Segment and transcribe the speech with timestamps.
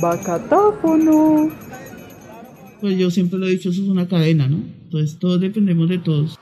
[0.00, 1.50] Bacatáfono.
[2.80, 4.58] Pues yo siempre lo he dicho, eso es una cadena, ¿no?
[4.84, 6.38] Entonces todos dependemos de todos.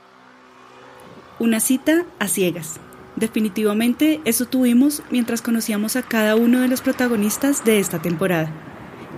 [1.39, 2.79] Una cita a ciegas.
[3.15, 8.51] Definitivamente eso tuvimos mientras conocíamos a cada uno de los protagonistas de esta temporada.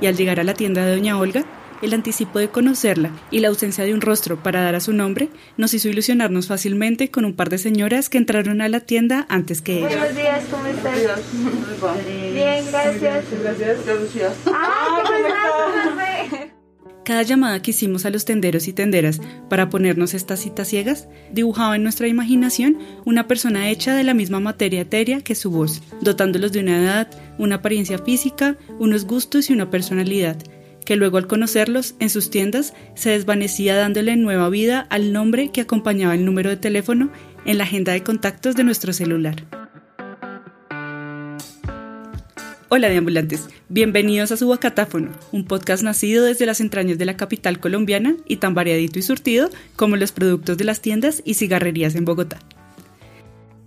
[0.01, 1.45] Y al llegar a la tienda de Doña Olga,
[1.81, 5.29] el anticipo de conocerla y la ausencia de un rostro para dar a su nombre
[5.57, 9.61] nos hizo ilusionarnos fácilmente con un par de señoras que entraron a la tienda antes
[9.61, 9.87] que ella.
[9.87, 10.99] Buenos días, ¿cómo estás?
[12.33, 13.25] Bien, gracias.
[13.41, 14.35] Gracias, gracias.
[14.47, 16.57] ¡Ah, ¿cómo estás?
[17.07, 21.77] Cada llamada que hicimos a los tenderos y tenderas para ponernos estas citas ciegas dibujaba
[21.77, 26.51] en nuestra imaginación una persona hecha de la misma materia etérea que su voz, dotándolos
[26.51, 27.07] de una edad,
[27.37, 30.35] una apariencia física, unos gustos y una personalidad,
[30.87, 35.59] que luego al conocerlos en sus tiendas se desvanecía dándole nueva vida al nombre que
[35.59, 37.11] acompañaba el número de teléfono
[37.45, 39.35] en la agenda de contactos de nuestro celular.
[42.69, 44.47] Hola deambulantes, bienvenidos a su
[45.33, 49.49] un podcast nacido desde las entrañas de la capital colombiana y tan variadito y surtido
[49.75, 52.39] como los productos de las tiendas y cigarrerías en Bogotá.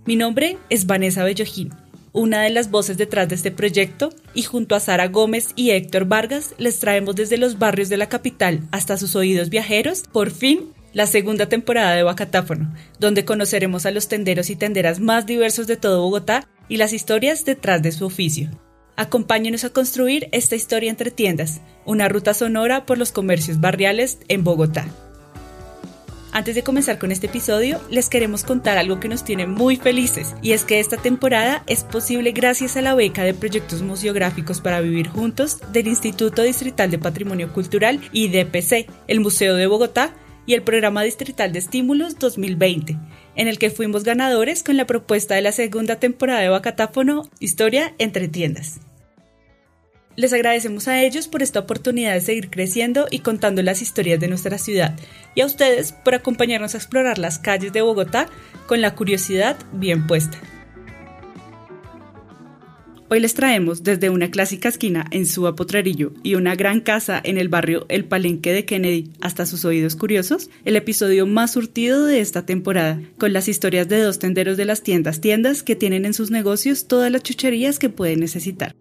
[0.07, 1.71] Mi nombre es Vanessa Bellojín,
[2.13, 6.05] una de las voces detrás de este proyecto, y junto a Sara Gómez y Héctor
[6.05, 10.73] Vargas les traemos desde los barrios de la capital hasta sus oídos viajeros, por fin,
[10.93, 15.77] la segunda temporada de Bacatáfono, donde conoceremos a los tenderos y tenderas más diversos de
[15.77, 18.49] todo Bogotá y las historias detrás de su oficio.
[18.97, 24.43] Acompáñenos a construir esta historia entre tiendas, una ruta sonora por los comercios barriales en
[24.43, 24.85] Bogotá.
[26.33, 30.33] Antes de comenzar con este episodio, les queremos contar algo que nos tiene muy felices,
[30.41, 34.79] y es que esta temporada es posible gracias a la beca de proyectos museográficos para
[34.79, 40.13] vivir juntos del Instituto Distrital de Patrimonio Cultural y DPC, el Museo de Bogotá
[40.45, 42.97] y el Programa Distrital de Estímulos 2020,
[43.35, 47.93] en el que fuimos ganadores con la propuesta de la segunda temporada de Bacatáfono Historia
[47.97, 48.79] entre tiendas.
[50.21, 54.27] Les agradecemos a ellos por esta oportunidad de seguir creciendo y contando las historias de
[54.27, 54.95] nuestra ciudad,
[55.33, 58.27] y a ustedes por acompañarnos a explorar las calles de Bogotá
[58.67, 60.37] con la curiosidad bien puesta.
[63.09, 67.39] Hoy les traemos desde una clásica esquina en Suba Potrerillo y una gran casa en
[67.39, 72.19] el barrio El Palenque de Kennedy hasta sus oídos curiosos, el episodio más surtido de
[72.19, 76.13] esta temporada, con las historias de dos tenderos de las tiendas tiendas que tienen en
[76.13, 78.75] sus negocios todas las chucherías que pueden necesitar.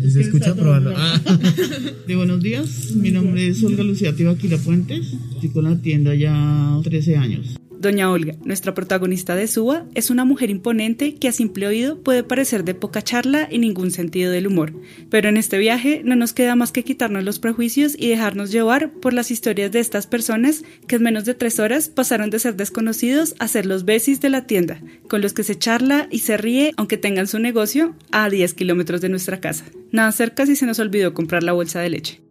[0.00, 0.92] Se escucha probando.
[0.96, 1.20] Ah.
[2.06, 6.78] De buenos días, mi nombre es Olga Lucía Tibaquila Puentes, estoy con la tienda ya
[6.82, 7.56] 13 años.
[7.84, 12.24] Doña Olga, nuestra protagonista de Suba, es una mujer imponente que a simple oído puede
[12.24, 14.72] parecer de poca charla y ningún sentido del humor.
[15.10, 18.90] Pero en este viaje no nos queda más que quitarnos los prejuicios y dejarnos llevar
[18.90, 22.56] por las historias de estas personas que en menos de tres horas pasaron de ser
[22.56, 26.38] desconocidos a ser los besis de la tienda, con los que se charla y se
[26.38, 29.66] ríe aunque tengan su negocio a 10 kilómetros de nuestra casa.
[29.92, 32.22] Nada cerca si se nos olvidó comprar la bolsa de leche.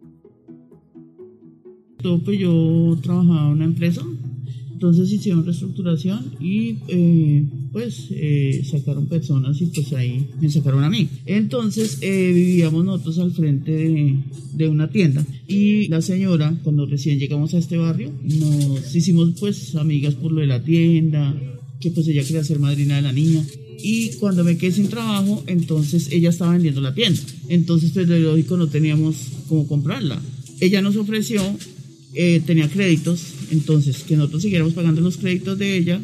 [2.02, 4.02] Todo, pues yo trabajaba en una empresa
[4.74, 10.90] entonces hicieron reestructuración y eh, pues eh, sacaron personas y pues ahí me sacaron a
[10.90, 11.08] mí.
[11.26, 14.16] Entonces eh, vivíamos nosotros al frente de,
[14.52, 19.76] de, una tienda y la señora cuando recién llegamos a este barrio nos hicimos pues
[19.76, 21.34] amigas por lo de la tienda,
[21.80, 23.44] que pues ella quería ser madrina de la niña.
[23.80, 27.20] Y cuando me quedé sin trabajo, entonces ella estaba vendiendo la tienda.
[27.48, 30.22] Entonces, pues de lógico no teníamos cómo comprarla.
[30.60, 31.42] Ella nos ofreció
[32.14, 36.00] eh, tenía créditos, entonces que nosotros siguiéramos pagando los créditos de ella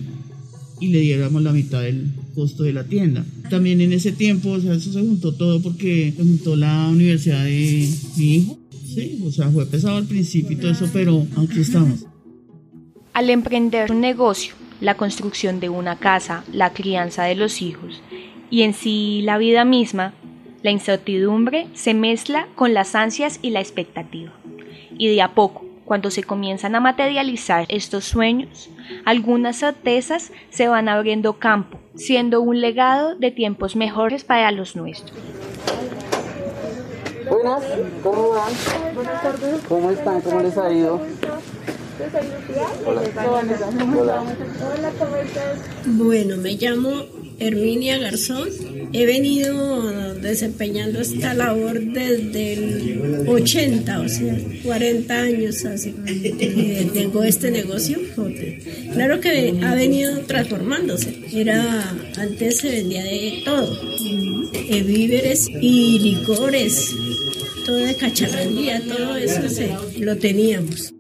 [0.80, 3.24] y le diéramos la mitad del costo de la tienda.
[3.48, 7.44] También en ese tiempo, o sea, eso se juntó todo porque se juntó la universidad
[7.44, 8.58] de mi hijo.
[8.94, 12.06] Sí, o sea, fue pesado al principio y todo eso, pero aquí estamos.
[13.12, 18.00] Al emprender un negocio, la construcción de una casa, la crianza de los hijos
[18.50, 20.14] y en sí la vida misma,
[20.62, 24.32] la incertidumbre se mezcla con las ansias y la expectativa.
[24.98, 28.70] Y de a poco, cuando se comienzan a materializar estos sueños,
[29.04, 35.18] algunas certezas se van abriendo campo, siendo un legado de tiempos mejores para los nuestros.
[37.28, 37.64] Buenas,
[38.04, 38.52] ¿cómo van?
[38.94, 39.60] Buenas tardes.
[39.68, 40.20] ¿Cómo están?
[40.20, 41.00] ¿Cómo les ha ido?
[42.86, 43.02] Hola.
[43.26, 44.22] Hola.
[44.24, 45.58] Hola, ¿cómo estás?
[45.84, 47.04] Bueno, me llamo
[47.38, 48.48] Herminia Garzón.
[48.94, 55.92] He venido desempeñando esta labor desde el 80, o sea, 40 años así.
[56.06, 57.98] que Tengo este negocio.
[58.94, 61.20] Claro que ha venido transformándose.
[61.34, 63.78] Era antes se vendía de todo,
[64.54, 66.94] eh, víveres y licores,
[67.66, 69.70] toda cacharrería, todo eso se-
[70.00, 70.94] lo teníamos.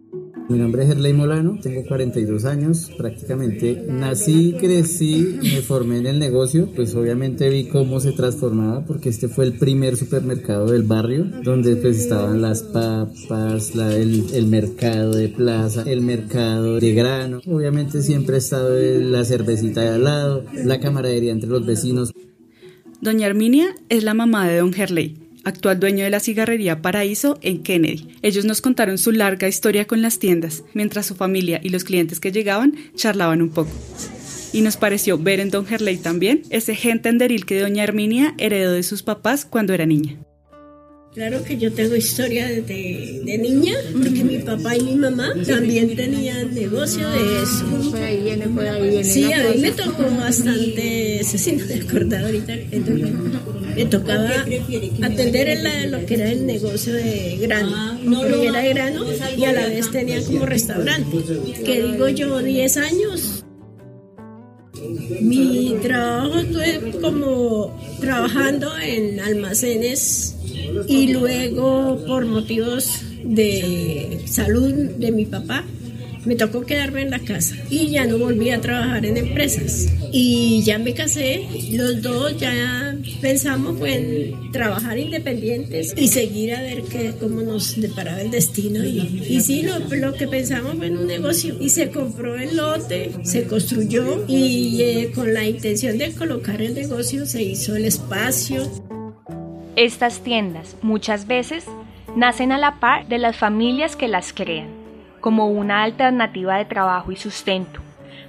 [0.50, 6.18] Mi nombre es Herley Molano, tengo 42 años, prácticamente nací, crecí, me formé en el
[6.18, 11.24] negocio, pues obviamente vi cómo se transformaba porque este fue el primer supermercado del barrio
[11.44, 18.02] donde pues estaban las papas, el, el, mercado de plaza, el mercado de grano, obviamente
[18.02, 22.12] siempre ha estado la cervecita de al lado, la camaradería entre los vecinos.
[23.00, 27.62] Doña Arminia es la mamá de Don Herley actual dueño de la cigarrería Paraíso en
[27.62, 28.08] Kennedy.
[28.22, 32.20] Ellos nos contaron su larga historia con las tiendas, mientras su familia y los clientes
[32.20, 33.70] que llegaban charlaban un poco.
[34.52, 38.72] Y nos pareció ver en Don Herley también ese gente enderil que Doña Herminia heredó
[38.72, 40.18] de sus papás cuando era niña.
[41.12, 42.62] Claro que yo tengo historia de,
[43.24, 49.02] de, niña, porque mi papá y mi mamá también tenían negocio de eso.
[49.02, 52.54] Sí, a mí me tocó bastante, no me acordado ahorita,
[53.74, 54.30] me tocaba
[55.02, 59.04] atender en lo que era el negocio de grano, porque era grano
[59.36, 61.18] y a la vez tenía como restaurante,
[61.64, 63.44] que digo yo, 10 años.
[65.20, 70.36] Mi trabajo estuve como trabajando en almacenes
[70.86, 75.64] y luego por motivos de salud de mi papá
[76.24, 79.88] me tocó quedarme en la casa y ya no volví a trabajar en empresas.
[80.12, 86.82] Y ya me casé, los dos ya pensamos en trabajar independientes y seguir a ver
[86.82, 88.84] qué, cómo nos deparaba el destino.
[88.84, 92.56] Y, y sí, lo, lo, que pensamos fue en un negocio y se compró el
[92.56, 97.84] lote, se construyó y eh, con la intención de colocar el negocio se hizo el
[97.84, 98.68] espacio.
[99.80, 101.66] Estas tiendas muchas veces
[102.14, 104.68] nacen a la par de las familias que las crean,
[105.22, 107.80] como una alternativa de trabajo y sustento,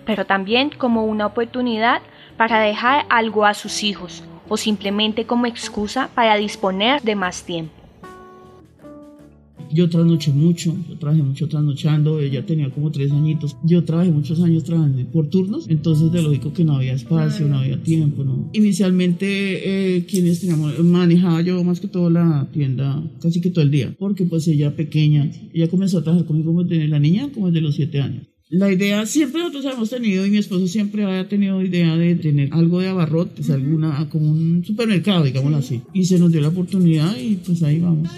[0.06, 2.04] pero también como una oportunidad
[2.38, 7.81] para dejar algo a sus hijos o simplemente como excusa para disponer de más tiempo.
[9.74, 13.56] Yo trasnoché mucho, yo trabajé mucho trasnochando, ella tenía como tres añitos.
[13.64, 17.60] Yo trabajé muchos años trabajando por turnos, entonces de lógico que no había espacio, no
[17.60, 18.50] había tiempo, ¿no?
[18.54, 23.72] Inicialmente, eh, quienes teníamos, manejaba yo más que todo la tienda casi que todo el
[23.72, 27.48] día, porque pues ella pequeña, ella comenzó a trabajar conmigo como desde la niña, como
[27.48, 28.28] desde los siete años.
[28.52, 32.50] La idea siempre nosotros hemos tenido y mi esposo siempre había tenido idea de tener
[32.52, 35.82] algo de abarrotes, alguna como un supermercado, digámoslo así.
[35.94, 38.10] Y se nos dio la oportunidad y pues ahí vamos.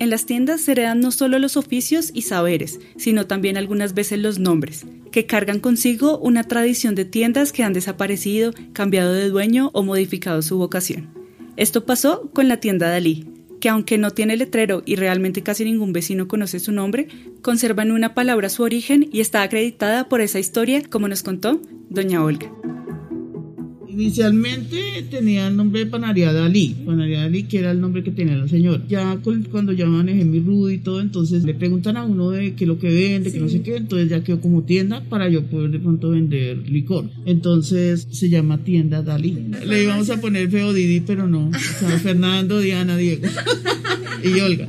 [0.00, 4.20] En las tiendas se heredan no solo los oficios y saberes, sino también algunas veces
[4.20, 9.70] los nombres, que cargan consigo una tradición de tiendas que han desaparecido, cambiado de dueño
[9.72, 11.08] o modificado su vocación.
[11.56, 13.26] Esto pasó con la tienda Dalí,
[13.60, 17.08] que aunque no tiene letrero y realmente casi ningún vecino conoce su nombre,
[17.42, 21.60] conserva en una palabra su origen y está acreditada por esa historia, como nos contó
[21.90, 22.52] doña Olga.
[23.98, 24.78] Inicialmente
[25.10, 28.46] tenía el nombre de Panaria Dalí, Panaria Dalí, que era el nombre que tenía la
[28.46, 28.80] señora.
[28.88, 29.18] Ya
[29.50, 32.68] cuando ya manejé mi rudo y todo, entonces le preguntan a uno de qué es
[32.68, 35.72] lo que vende, que no sé qué, entonces ya quedó como tienda para yo poder
[35.72, 37.10] de pronto vender licor.
[37.26, 39.36] Entonces se llama Tienda Dalí.
[39.66, 41.48] Le íbamos a poner Feo Didi, pero no.
[41.48, 43.26] O sea, Fernando, Diana, Diego
[44.22, 44.68] y Olga.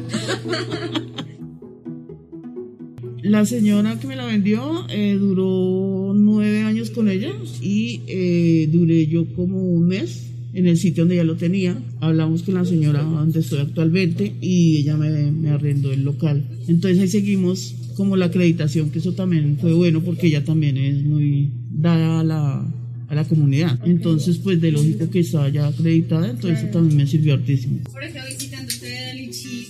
[3.29, 7.31] La señora que me la vendió eh, duró nueve años con ella
[7.61, 11.77] y eh, duré yo como un mes en el sitio donde ya lo tenía.
[12.01, 16.43] Hablamos con la señora donde estoy actualmente y ella me, me arrendó el local.
[16.67, 21.03] Entonces ahí seguimos como la acreditación, que eso también fue bueno porque ella también es
[21.03, 22.73] muy dada a la,
[23.09, 23.79] a la comunidad.
[23.85, 27.81] Entonces, pues de lógico que estaba ya acreditada, entonces eso también me sirvió hartísimo.
[27.91, 29.67] Por eso visitando usted Lichi.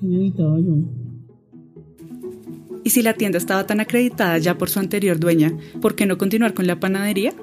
[0.00, 1.05] ¿Qué necesitaba yo?
[2.86, 5.52] Y si la tienda estaba tan acreditada ya por su anterior dueña,
[5.82, 7.34] ¿por qué no continuar con la panadería?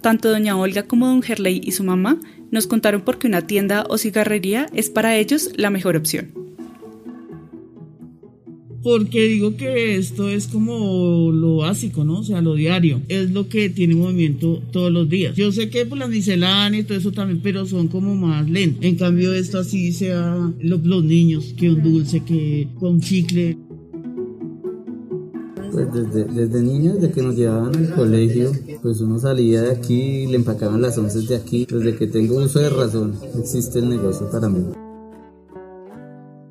[0.00, 2.18] Tanto doña Olga como don Gerley y su mamá
[2.50, 6.32] nos contaron por qué una tienda o cigarrería es para ellos la mejor opción.
[8.82, 12.20] Porque digo que esto es como lo básico, ¿no?
[12.20, 13.02] O sea, lo diario.
[13.08, 15.36] Es lo que tiene movimiento todos los días.
[15.36, 18.82] Yo sé que por las misceláneas y todo eso también, pero son como más lentos.
[18.82, 23.58] En cambio, esto así sea los, los niños, que un dulce, que con chicle.
[25.72, 30.26] Pues desde, desde niños, desde que nos llevaban al colegio, pues uno salía de aquí,
[30.26, 31.66] le empacaban las once de aquí.
[31.70, 34.64] Desde que tengo uso de razón, existe el negocio para mí.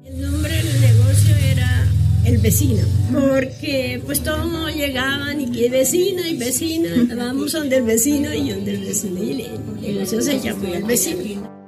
[0.05, 1.87] El nombre del negocio era
[2.25, 8.33] el vecino, porque pues todos llegaban y que vecino y vecina, vamos donde el vecino
[8.33, 11.58] y donde el vecino y el negocio se llamó el vecino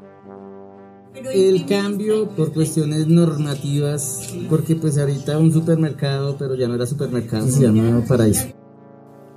[1.34, 7.48] el cambio por cuestiones normativas, porque pues ahorita un supermercado, pero ya no era supermercado,
[7.48, 8.48] se llama Paraíso.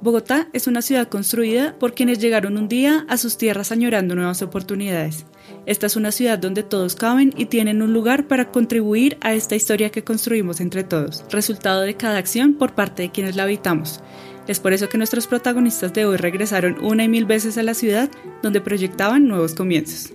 [0.04, 4.42] Bogotá es una ciudad construida por quienes llegaron un día a sus tierras añorando nuevas
[4.42, 5.24] oportunidades.
[5.64, 9.56] Esta es una ciudad donde todos caben y tienen un lugar para contribuir a esta
[9.56, 14.00] historia que construimos entre todos, resultado de cada acción por parte de quienes la habitamos.
[14.46, 17.72] Es por eso que nuestros protagonistas de hoy regresaron una y mil veces a la
[17.72, 18.10] ciudad
[18.42, 20.12] donde proyectaban nuevos comienzos.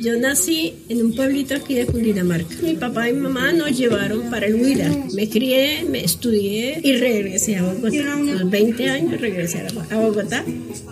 [0.00, 2.54] Yo nací en un pueblito aquí de Cundinamarca.
[2.62, 4.88] Mi papá y mi mamá nos llevaron para el Huila.
[5.14, 8.14] Me crié, me estudié y regresé a Bogotá.
[8.14, 10.44] A los 20 años regresé a Bogotá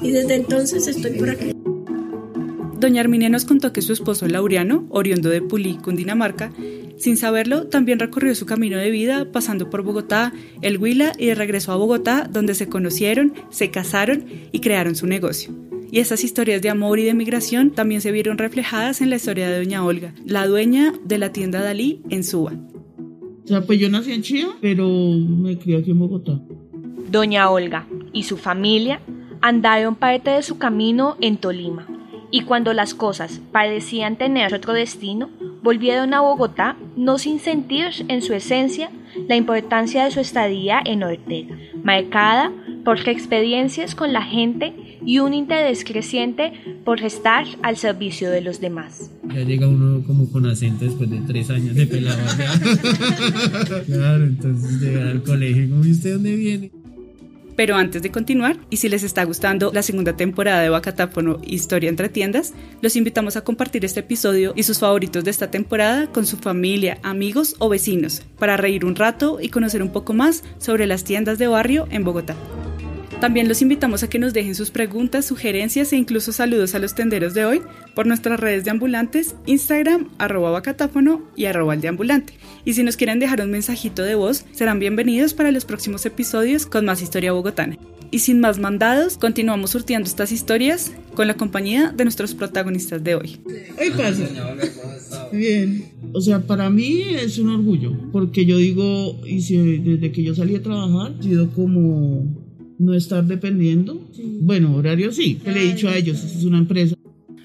[0.02, 1.52] y desde entonces estoy por aquí.
[2.80, 6.52] Doña Arminia nos contó que su esposo Laureano, oriundo de Pulí, Cundinamarca,
[6.98, 10.32] sin saberlo, también recorrió su camino de vida pasando por Bogotá,
[10.62, 15.06] el Huila y de regreso a Bogotá, donde se conocieron, se casaron y crearon su
[15.06, 15.65] negocio.
[15.96, 19.48] Y esas historias de amor y de migración también se vieron reflejadas en la historia
[19.48, 22.52] de Doña Olga, la dueña de la tienda Dalí en Suba.
[23.44, 26.38] O sea, pues yo nací en Chía, pero me crié aquí en Bogotá.
[27.10, 29.00] Doña Olga y su familia
[29.40, 31.86] andaron parte de su camino en Tolima.
[32.30, 35.30] Y cuando las cosas parecían tener otro destino,
[35.62, 38.90] volvieron a Bogotá, no sin sentir en su esencia
[39.28, 42.52] la importancia de su estadía en Ortega, marcada
[42.84, 44.74] por experiencias con la gente
[45.06, 46.52] y un interés creciente
[46.84, 49.10] por estar al servicio de los demás.
[49.28, 52.18] Ya llega uno como con acento después de tres años de pelado.
[53.86, 56.70] claro, entonces llegar al colegio, ¿y usted dónde viene?
[57.56, 61.88] Pero antes de continuar, y si les está gustando la segunda temporada de Bacatáfono Historia
[61.88, 66.26] entre tiendas, los invitamos a compartir este episodio y sus favoritos de esta temporada con
[66.26, 70.86] su familia, amigos o vecinos, para reír un rato y conocer un poco más sobre
[70.86, 72.36] las tiendas de barrio en Bogotá.
[73.20, 76.94] También los invitamos a que nos dejen sus preguntas, sugerencias e incluso saludos a los
[76.94, 77.62] tenderos de hoy
[77.94, 81.76] por nuestras redes de ambulantes, Instagram, arroba bacatáfono y arroba.
[82.66, 86.66] Y si nos quieren dejar un mensajito de voz, serán bienvenidos para los próximos episodios
[86.66, 87.78] con más historia bogotana.
[88.10, 93.14] Y sin más mandados, continuamos surtiendo estas historias con la compañía de nuestros protagonistas de
[93.14, 93.40] hoy.
[93.80, 94.28] Hoy pasa.
[95.32, 95.90] Bien.
[96.12, 99.40] O sea, para mí es un orgullo, porque yo digo, y
[99.78, 102.45] desde que yo salí a trabajar, he sido como
[102.78, 104.00] no estar dependiendo.
[104.40, 106.96] Bueno, horario sí, le he dicho a ellos, es una empresa.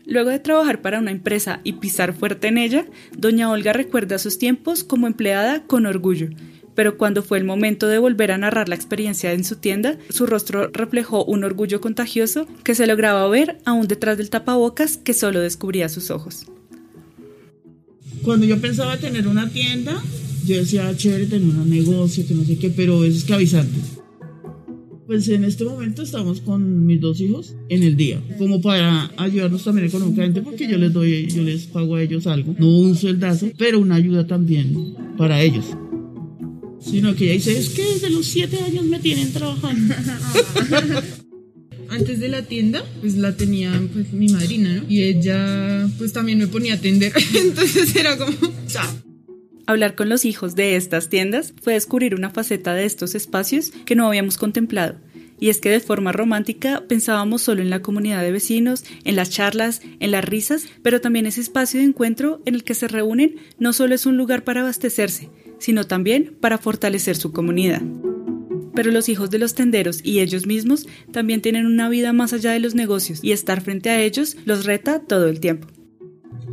[0.05, 2.85] Luego de trabajar para una empresa y pisar fuerte en ella,
[3.17, 6.29] doña Olga recuerda sus tiempos como empleada con orgullo.
[6.75, 10.25] Pero cuando fue el momento de volver a narrar la experiencia en su tienda, su
[10.25, 15.39] rostro reflejó un orgullo contagioso que se lograba ver aún detrás del tapabocas que solo
[15.39, 16.45] descubría sus ojos.
[18.23, 20.01] Cuando yo pensaba tener una tienda,
[20.45, 23.79] yo decía, ah, chévere tener un negocio, que no sé qué, pero es esclavizante
[25.11, 29.61] pues en este momento estamos con mis dos hijos en el día, como para ayudarnos
[29.61, 33.51] también económicamente, porque yo les doy, yo les pago a ellos algo, no un sueldazo,
[33.57, 35.65] pero una ayuda también para ellos.
[36.79, 39.93] Sino que ella dice, es que desde los siete años me tienen trabajando.
[41.89, 44.83] antes de la tienda, pues la tenía pues mi madrina, ¿no?
[44.87, 48.31] Y ella pues también me ponía a atender, entonces era como,
[48.67, 49.10] chao.
[49.67, 53.95] Hablar con los hijos de estas tiendas fue descubrir una faceta de estos espacios que
[53.95, 54.95] no habíamos contemplado.
[55.39, 59.31] Y es que de forma romántica pensábamos solo en la comunidad de vecinos, en las
[59.31, 63.37] charlas, en las risas, pero también ese espacio de encuentro en el que se reúnen
[63.57, 67.81] no solo es un lugar para abastecerse, sino también para fortalecer su comunidad.
[68.75, 72.51] Pero los hijos de los tenderos y ellos mismos también tienen una vida más allá
[72.51, 75.67] de los negocios y estar frente a ellos los reta todo el tiempo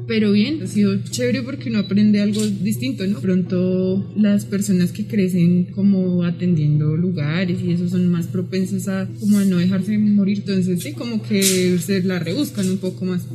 [0.08, 3.20] pero bien, ha sido chévere porque uno aprende algo distinto, ¿no?
[3.20, 9.38] Pronto las personas que crecen como atendiendo lugares y eso son más propensas a como
[9.38, 13.26] a no dejarse morir, entonces sí, como que se la rebuscan un poco más.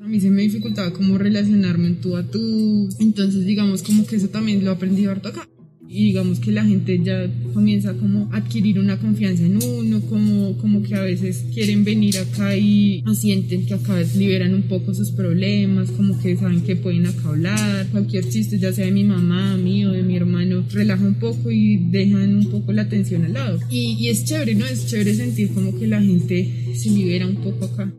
[0.00, 4.16] A mí se me dificultaba como relacionarme en tú a tú, entonces digamos como que
[4.16, 5.48] eso también lo aprendí harto acá
[5.92, 10.56] y digamos que la gente ya comienza como a adquirir una confianza en uno, como,
[10.56, 15.10] como que a veces quieren venir acá y sienten que acá liberan un poco sus
[15.10, 19.58] problemas, como que saben que pueden acá hablar, cualquier chiste, ya sea de mi mamá,
[19.58, 23.58] mío, de mi hermano, relaja un poco y dejan un poco la atención al lado.
[23.68, 24.64] Y, y es chévere, ¿no?
[24.64, 27.92] Es chévere sentir como que la gente se libera un poco acá.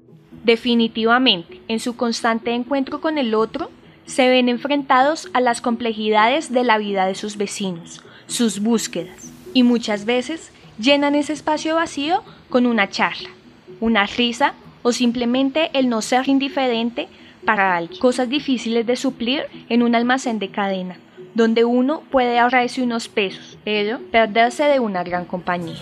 [0.44, 3.70] Definitivamente, en su constante encuentro con el otro,
[4.06, 9.64] se ven enfrentados a las complejidades de la vida de sus vecinos, sus búsquedas, y
[9.64, 13.30] muchas veces llenan ese espacio vacío con una charla,
[13.80, 17.08] una risa o simplemente el no ser indiferente
[17.46, 18.00] para alguien.
[18.00, 20.98] Cosas difíciles de suplir en un almacén de cadena,
[21.36, 25.80] donde uno puede ahorrarse unos pesos, pero perderse de una gran compañía.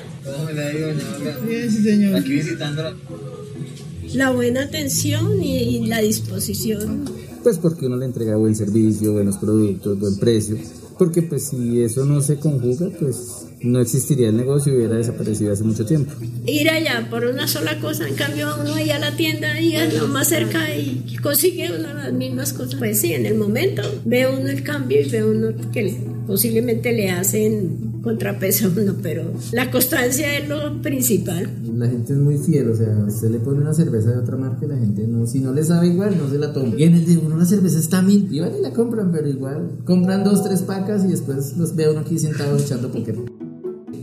[4.13, 9.99] La buena atención y la disposición pues porque uno le entrega buen servicio, buenos productos,
[9.99, 10.57] buen precio,
[10.97, 15.53] porque pues si eso no se conjuga, pues no existiría el negocio y hubiera desaparecido
[15.53, 16.11] hace mucho tiempo.
[16.45, 19.93] Ir allá por una sola cosa, en cambio uno allá a la tienda y es
[19.99, 22.75] lo más cerca y consigue una las mismas cosas.
[22.75, 27.09] Pues sí, en el momento ve uno el cambio y ve uno que posiblemente le
[27.09, 31.49] hacen contrapeso a uno, pero la constancia es lo principal.
[31.75, 34.65] La gente es muy fiel, o sea, usted le pone una cerveza de otra marca
[34.65, 36.73] y la gente no, si no le sabe igual, no se la toma.
[36.77, 39.27] Y en el de uno la cerveza está mil, y van y la compran, pero
[39.27, 43.15] igual compran dos, tres pacas y después los ve uno aquí sentados echando poker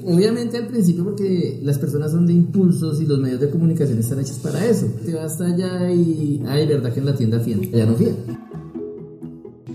[0.08, 4.20] obviamente al principio porque las personas son de impulsos y los medios de comunicación están
[4.20, 4.86] hechos para eso.
[5.04, 8.12] Te vas allá y, ay, verdad que en la tienda fía, allá no fía.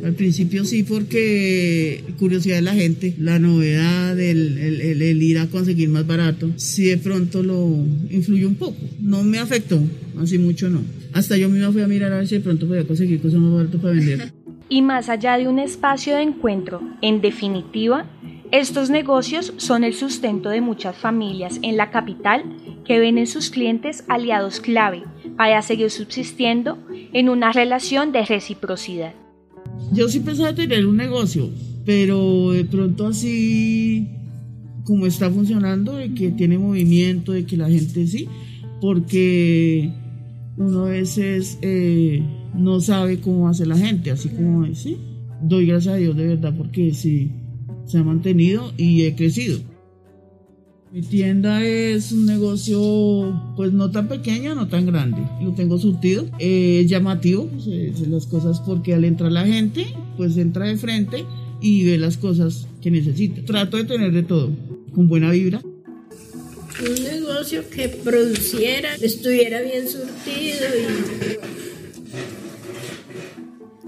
[0.03, 5.87] Al principio sí, porque curiosidad de la gente, la novedad, el, el, ir a conseguir
[5.87, 7.69] más barato, sí de pronto lo
[8.09, 8.75] influyó un poco.
[8.99, 9.81] No me afectó,
[10.19, 10.81] así mucho no.
[11.13, 13.53] Hasta yo misma fui a mirar a ver si de pronto podía conseguir cosas más
[13.53, 14.33] baratas para vender.
[14.67, 18.09] Y más allá de un espacio de encuentro, en definitiva,
[18.51, 22.43] estos negocios son el sustento de muchas familias en la capital
[22.83, 25.03] que ven en sus clientes aliados clave
[25.37, 26.77] para seguir subsistiendo
[27.13, 29.13] en una relación de reciprocidad.
[29.91, 31.49] Yo sí pensaba tener un negocio,
[31.85, 34.07] pero de pronto así
[34.83, 38.27] como está funcionando, de que tiene movimiento, de que la gente sí,
[38.81, 39.91] porque
[40.57, 42.21] uno a veces eh,
[42.53, 44.97] no sabe cómo hace la gente, así como sí.
[45.41, 47.31] Doy gracias a Dios de verdad porque sí
[47.85, 49.59] se ha mantenido y he crecido.
[50.93, 55.23] Mi tienda es un negocio pues no tan pequeño, no tan grande.
[55.41, 56.27] Lo tengo surtido.
[56.37, 61.25] es llamativo pues, las cosas porque al entrar la gente pues entra de frente
[61.59, 63.43] y ve las cosas que necesita.
[63.43, 64.51] Trato de tener de todo,
[64.93, 65.63] con buena vibra.
[65.63, 71.72] Un negocio que produciera, estuviera bien surtido y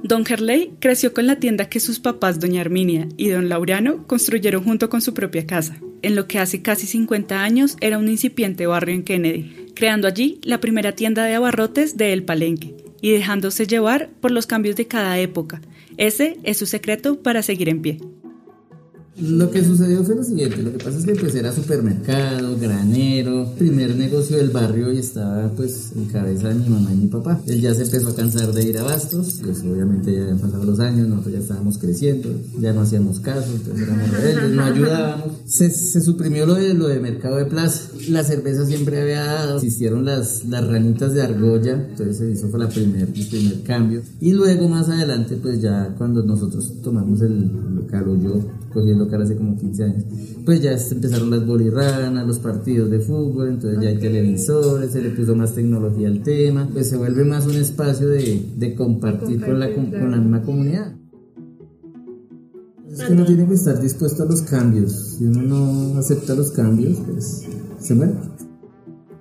[0.08, 4.64] Don Gerley creció con la tienda que sus papás, doña Arminia y don Laureano, construyeron
[4.64, 8.68] junto con su propia casa, en lo que hace casi 50 años era un incipiente
[8.68, 13.66] barrio en Kennedy, creando allí la primera tienda de abarrotes de El Palenque y dejándose
[13.66, 15.60] llevar por los cambios de cada época.
[15.98, 17.98] Ese es su secreto para seguir en pie.
[19.18, 23.54] Lo que sucedió fue lo siguiente, lo que pasa es que pues era supermercado, granero,
[23.58, 27.40] primer negocio del barrio y estaba pues en cabeza de mi mamá y mi papá.
[27.48, 30.66] Él ya se empezó a cansar de ir a bastos, pues obviamente ya habían pasado
[30.66, 32.30] los años, nosotros ya estábamos creciendo,
[32.60, 35.32] ya no hacíamos caso, entonces éramos rebeldes, no ayudábamos.
[35.46, 39.56] Se, se, suprimió lo de, lo de mercado de plaza, la cerveza siempre había dado,
[39.56, 44.02] existieron las, las ranitas de argolla, entonces se hizo fue la primer, el primer cambio.
[44.20, 49.00] Y luego más adelante pues ya cuando nosotros tomamos el local o yo cogí el
[49.00, 50.04] local hace como 15 años,
[50.44, 55.12] pues ya empezaron las bolirranas, los partidos de fútbol, entonces ya hay televisores, se le
[55.12, 59.60] puso más tecnología al tema, pues se vuelve más un espacio de, de compartir con
[59.60, 60.94] la, con la misma comunidad.
[62.92, 65.18] Es que uno tiene que estar dispuesto a los cambios.
[65.18, 67.44] Si uno no acepta los cambios, pues
[67.80, 68.14] se muere.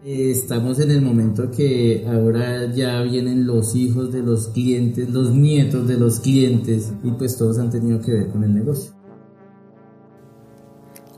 [0.05, 5.89] Estamos en el momento que ahora ya vienen los hijos de los clientes, los nietos
[5.89, 8.93] de los clientes y pues todos han tenido que ver con el negocio.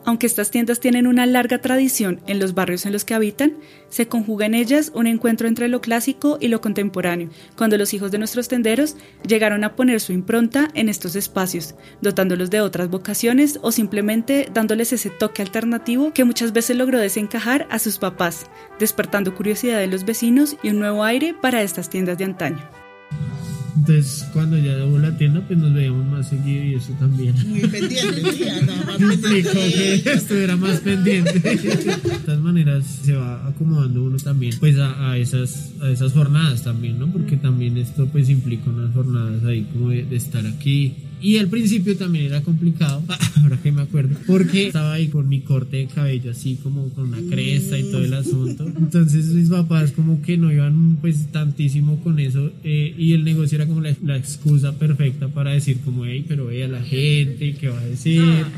[0.07, 3.55] Aunque estas tiendas tienen una larga tradición en los barrios en los que habitan,
[3.88, 8.12] se conjuga en ellas un encuentro entre lo clásico y lo contemporáneo, cuando los hijos
[8.12, 13.59] de nuestros tenderos llegaron a poner su impronta en estos espacios, dotándolos de otras vocaciones
[13.62, 18.47] o simplemente dándoles ese toque alternativo que muchas veces logró desencajar a sus papás,
[18.79, 22.62] despertando curiosidad de los vecinos y un nuevo aire para estas tiendas de antaño.
[23.76, 27.34] Entonces, cuando ya debo la tienda, pues nos veíamos más seguido y eso también.
[27.48, 30.02] Muy pendiente, más pendiente.
[30.02, 31.38] que estuviera más pendiente.
[31.40, 36.62] De todas maneras, se va acomodando uno también, pues a, a, esas, a esas jornadas
[36.62, 37.06] también, ¿no?
[37.06, 41.48] Porque también esto, pues implica unas jornadas ahí como de, de estar aquí, y al
[41.48, 43.02] principio también era complicado,
[43.42, 47.09] ahora que me acuerdo, porque estaba ahí con mi corte de cabello así como con
[47.09, 48.66] una cresta y todo el asunto.
[48.66, 53.57] Entonces mis papás como que no iban pues tantísimo con eso eh, y el negocio
[53.57, 57.68] era como la, excusa perfecta para decir como, hey, pero ve a la gente, ¿qué
[57.68, 58.20] va a decir?
[58.22, 58.48] Ah,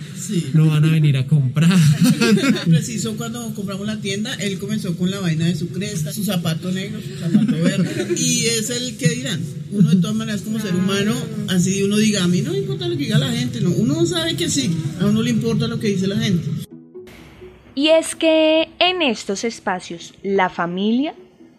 [0.54, 1.78] no van a venir a comprar.
[2.66, 6.70] Preciso cuando compramos la tienda, él comenzó con la vaina de su cresta, su zapato
[6.70, 8.14] negro, su zapato verde.
[8.16, 9.40] Y es el que dirán,
[9.70, 11.14] uno de todas maneras como ser humano,
[11.48, 14.36] así uno diga, a mí no importa lo que diga la gente, no, uno sabe
[14.36, 16.48] que sí, a uno le importa lo que dice la gente.
[17.74, 21.14] Y es que en estos espacios la familia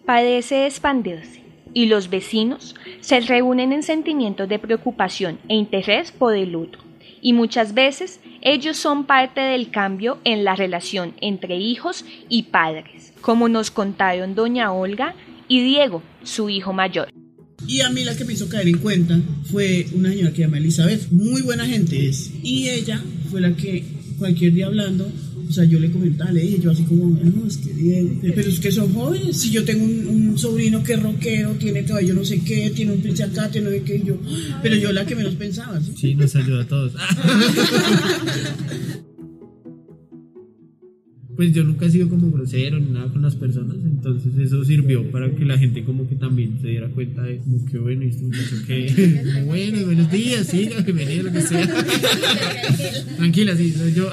[0.06, 1.42] parece expandirse
[1.74, 6.82] y los vecinos se reúnen en sentimientos de preocupación e interés por el otro.
[7.22, 13.14] Y muchas veces ellos son parte del cambio en la relación entre hijos y padres,
[13.22, 15.16] como nos contaron doña Olga
[15.48, 17.10] y Diego, su hijo mayor.
[17.70, 20.42] Y a mí la que me hizo caer en cuenta fue una señora que se
[20.42, 22.32] llama Elizabeth, muy buena gente es.
[22.42, 23.84] Y ella fue la que
[24.18, 25.08] cualquier día hablando
[25.50, 28.50] o sea, yo le comentaba, le dije, yo así como, no, es que Diego, pero
[28.50, 29.36] es que son jóvenes.
[29.36, 32.92] Si yo tengo un, sobrino que es rockero, tiene todo, yo no sé qué, tiene
[32.92, 34.16] un pinche acá, tiene no sé qué, yo,
[34.62, 35.82] pero yo la que menos pensaba.
[35.82, 36.94] Sí, sí nos ayuda a todos.
[41.40, 45.10] pues yo nunca he sido como grosero ni nada con las personas, entonces eso sirvió
[45.10, 48.10] para que la gente como que también se diera cuenta de como que bueno, y
[48.10, 48.26] este
[48.68, 51.66] que bueno, buenos días, sí, que venía, lo que sea.
[53.16, 54.10] Tranquila, sí, soy yo.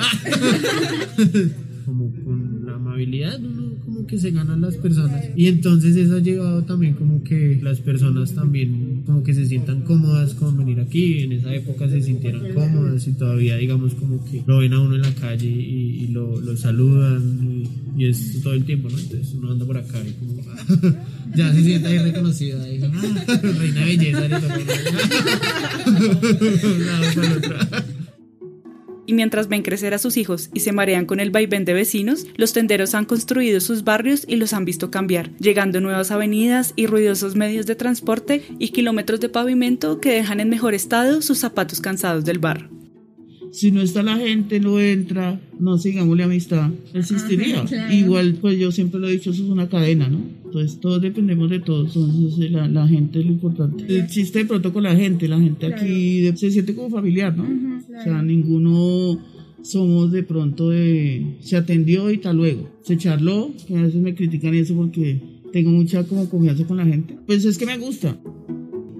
[1.84, 5.24] como con la amabilidad uno como que se ganan las personas.
[5.34, 9.82] Y entonces eso ha llegado también como que las personas también como que se sientan
[9.82, 14.42] cómodas con venir aquí en esa época se sintieran cómodas y todavía digamos como que
[14.46, 17.64] lo ven a uno en la calle y, lo, lo, saludan
[17.96, 20.42] y, es todo el tiempo no entonces uno anda por acá y como
[21.36, 24.26] ya se siente ahí reconocida y, ah, reina belleza
[29.06, 32.26] y mientras ven crecer a sus hijos y se marean con el vaivén de vecinos,
[32.36, 36.86] los tenderos han construido sus barrios y los han visto cambiar, llegando nuevas avenidas y
[36.86, 41.80] ruidosos medios de transporte y kilómetros de pavimento que dejan en mejor estado sus zapatos
[41.80, 42.75] cansados del barro
[43.56, 47.64] si no está la gente, no entra, no sigamos la amistad, existiría.
[47.90, 50.20] Igual, pues yo siempre lo he dicho, eso es una cadena, ¿no?
[50.44, 53.98] Entonces todos dependemos de todos, entonces la, la gente es lo importante.
[53.98, 57.44] Existe de pronto con la gente, la gente aquí se siente como familiar, ¿no?
[57.44, 59.18] O sea, ninguno
[59.62, 64.14] somos de pronto de, se atendió y tal luego, se charló, que a veces me
[64.14, 65.18] critican eso porque
[65.50, 67.16] tengo mucha como confianza con la gente.
[67.26, 68.18] Pues es que me gusta.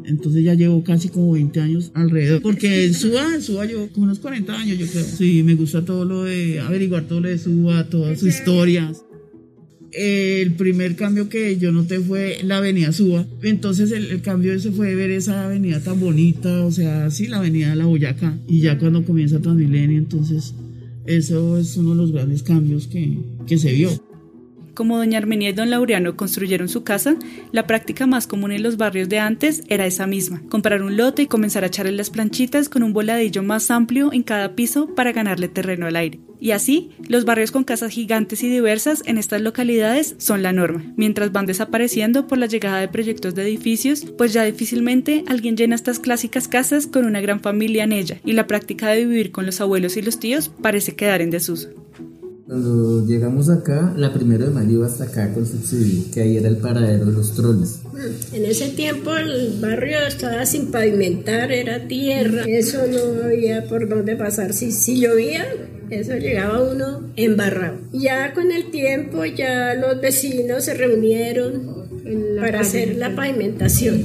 [0.07, 2.41] Entonces ya llevo casi como 20 años alrededor.
[2.41, 5.05] Porque en Suba, en Suba llevo como unos 40 años, yo creo.
[5.05, 9.03] Sí, me gusta todo lo de averiguar todo lo de Suba, todas sus historias.
[9.93, 13.27] El primer cambio que yo noté fue la avenida Suba.
[13.43, 17.71] Entonces el, cambio ese fue ver esa avenida tan bonita, o sea, sí, la avenida
[17.71, 18.39] de la Boyacá.
[18.47, 20.55] Y ya cuando comienza Transmilenio, entonces
[21.07, 23.91] eso es uno de los grandes cambios que, que se vio.
[24.77, 27.17] Como doña Armenia y don Laureano construyeron su casa,
[27.51, 31.23] la práctica más común en los barrios de antes era esa misma, comprar un lote
[31.23, 35.13] y comenzar a echarle las planchitas con un voladillo más amplio en cada piso para
[35.13, 36.21] ganarle terreno al aire.
[36.39, 40.85] Y así, los barrios con casas gigantes y diversas en estas localidades son la norma,
[40.95, 45.75] mientras van desapareciendo por la llegada de proyectos de edificios, pues ya difícilmente alguien llena
[45.75, 49.47] estas clásicas casas con una gran familia en ella, y la práctica de vivir con
[49.47, 51.71] los abuelos y los tíos parece quedar en desuso.
[52.47, 56.49] Cuando llegamos acá, la primera de mayo iba hasta acá con subsidio, que ahí era
[56.49, 57.81] el paradero de los troles.
[58.33, 64.15] En ese tiempo el barrio estaba sin pavimentar, era tierra, eso no había por dónde
[64.15, 64.53] pasar.
[64.53, 65.45] Si, si llovía,
[65.91, 67.79] eso llegaba uno embarrado.
[67.93, 71.89] Ya con el tiempo, ya los vecinos se reunieron
[72.41, 74.05] para hacer la pavimentación.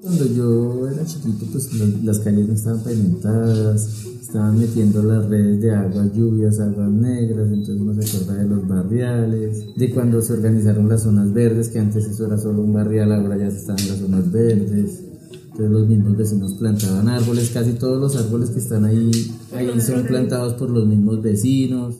[0.00, 1.72] Cuando yo era chiquito, pues
[2.04, 7.80] las calles no estaban pavimentadas estaban metiendo las redes de aguas lluvias, aguas negras, entonces
[7.80, 12.06] uno se acuerda de los barriales, de cuando se organizaron las zonas verdes, que antes
[12.06, 15.02] eso era solo un barrial, ahora ya estaban las zonas verdes.
[15.32, 19.10] Entonces los mismos vecinos plantaban árboles, casi todos los árboles que están ahí,
[19.56, 21.96] ahí son plantados por los mismos vecinos.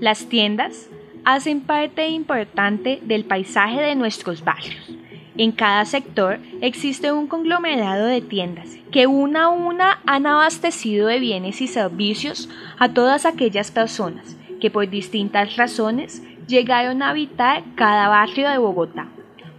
[0.00, 0.88] Las tiendas
[1.24, 4.74] hacen parte importante del paisaje de nuestros barrios.
[5.38, 11.18] En cada sector existe un conglomerado de tiendas que una a una han abastecido de
[11.18, 18.08] bienes y servicios a todas aquellas personas que por distintas razones llegaron a habitar cada
[18.08, 19.08] barrio de Bogotá.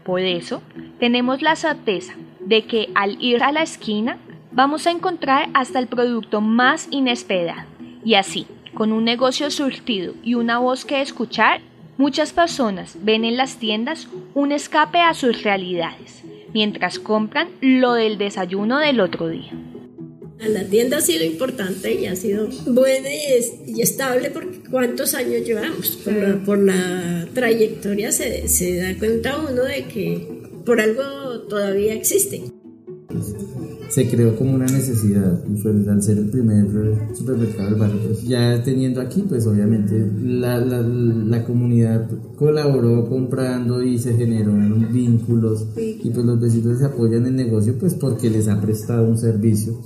[0.03, 0.63] Por eso,
[0.99, 4.17] tenemos la certeza de que al ir a la esquina
[4.51, 7.67] vamos a encontrar hasta el producto más inesperado.
[8.03, 11.61] Y así, con un negocio surtido y una voz que escuchar,
[11.97, 18.17] muchas personas ven en las tiendas un escape a sus realidades mientras compran lo del
[18.17, 19.51] desayuno del otro día.
[20.39, 25.97] La tienda ha sido importante y ha sido buena y, estable porque cuántos años llevamos.
[26.45, 30.27] Por, la, trayectoria se, se da cuenta uno de que
[30.63, 32.43] por algo todavía existe
[33.89, 36.65] se creó como una necesidad y fue al ser el primer
[37.15, 43.83] supermercado del barrio, pues ya teniendo aquí, pues obviamente la, la, la comunidad colaboró comprando
[43.83, 48.29] y se generaron vínculos y pues los vecinos se apoyan en el negocio pues porque
[48.29, 49.79] les ha prestado un servicio.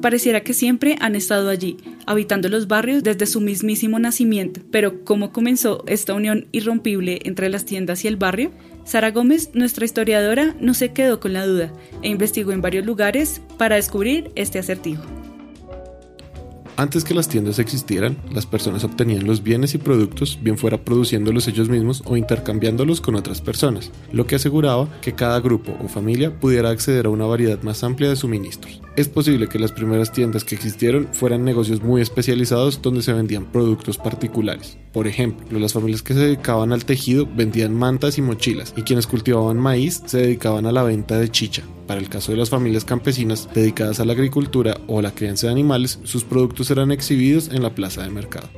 [0.00, 1.76] Pareciera que siempre han estado allí,
[2.06, 7.66] habitando los barrios desde su mismísimo nacimiento, pero ¿cómo comenzó esta unión irrompible entre las
[7.66, 8.50] tiendas y el barrio?
[8.84, 13.40] Sara Gómez, nuestra historiadora, no se quedó con la duda e investigó en varios lugares
[13.58, 15.02] para descubrir este acertijo.
[16.80, 21.46] Antes que las tiendas existieran, las personas obtenían los bienes y productos bien fuera produciéndolos
[21.46, 26.40] ellos mismos o intercambiándolos con otras personas, lo que aseguraba que cada grupo o familia
[26.40, 28.80] pudiera acceder a una variedad más amplia de suministros.
[28.96, 33.50] Es posible que las primeras tiendas que existieron fueran negocios muy especializados donde se vendían
[33.50, 34.78] productos particulares.
[34.92, 39.06] Por ejemplo, las familias que se dedicaban al tejido vendían mantas y mochilas y quienes
[39.06, 41.62] cultivaban maíz se dedicaban a la venta de chicha.
[41.86, 45.52] Para el caso de las familias campesinas dedicadas a la agricultura o la crianza de
[45.52, 48.48] animales, sus productos eran exhibidos en la plaza de mercado.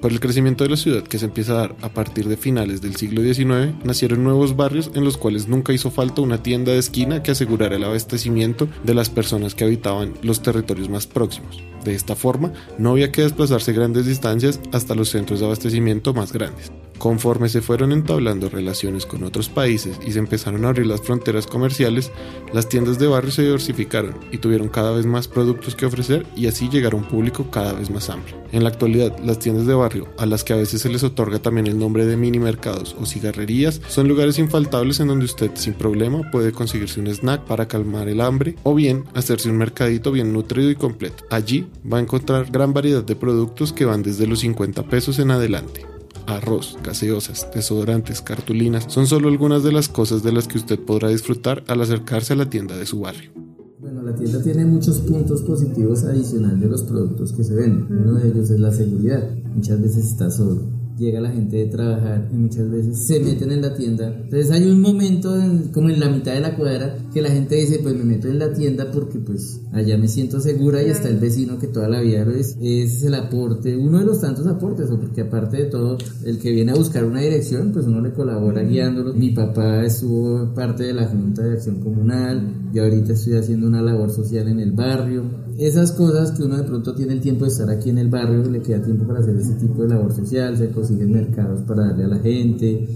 [0.00, 2.80] Por el crecimiento de la ciudad que se empieza a dar a partir de finales
[2.80, 6.78] del siglo XIX, nacieron nuevos barrios en los cuales nunca hizo falta una tienda de
[6.78, 11.62] esquina que asegurara el abastecimiento de las personas que habitaban los territorios más próximos.
[11.84, 16.32] De esta forma, no había que desplazarse grandes distancias hasta los centros de abastecimiento más
[16.32, 16.72] grandes.
[16.98, 21.46] Conforme se fueron entablando relaciones con otros países y se empezaron a abrir las fronteras
[21.46, 22.10] comerciales,
[22.52, 26.46] las tiendas de barrio se diversificaron y tuvieron cada vez más productos que ofrecer y
[26.46, 28.36] así llegar a un público cada vez más amplio.
[28.52, 31.38] En la actualidad, las tiendas de barrio, a las que a veces se les otorga
[31.38, 35.74] también el nombre de mini mercados o cigarrerías, son lugares infaltables en donde usted sin
[35.74, 40.32] problema puede conseguirse un snack para calmar el hambre o bien hacerse un mercadito bien
[40.32, 41.24] nutrido y completo.
[41.30, 45.30] Allí va a encontrar gran variedad de productos que van desde los 50 pesos en
[45.30, 45.95] adelante
[46.26, 51.08] arroz, gaseosas, desodorantes, cartulinas, son solo algunas de las cosas de las que usted podrá
[51.08, 53.30] disfrutar al acercarse a la tienda de su barrio.
[53.78, 57.86] Bueno, la tienda tiene muchos puntos positivos adicionales de los productos que se venden.
[57.90, 59.30] Uno de ellos es la seguridad.
[59.54, 63.62] Muchas veces está solo llega la gente de trabajar y muchas veces se meten en
[63.62, 64.14] la tienda.
[64.24, 65.34] Entonces hay un momento
[65.72, 68.38] como en la mitad de la cuadra que la gente dice, pues me meto en
[68.38, 72.00] la tienda porque pues allá me siento segura y está el vecino que toda la
[72.00, 72.56] vida lo es.
[72.60, 76.38] Ese es el aporte, uno de los tantos aportes, o porque aparte de todo, el
[76.38, 79.14] que viene a buscar una dirección, pues uno le colabora guiándolo.
[79.14, 83.82] Mi papá estuvo parte de la Junta de Acción Comunal, y ahorita estoy haciendo una
[83.82, 85.45] labor social en el barrio.
[85.58, 88.44] Esas cosas que uno de pronto tiene el tiempo de estar aquí en el barrio,
[88.50, 92.04] le queda tiempo para hacer ese tipo de labor social, se consiguen mercados para darle
[92.04, 92.86] a la gente,